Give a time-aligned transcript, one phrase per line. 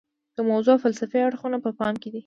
[0.37, 2.19] د موضوع فلسفي اړخونه په پام کې دي.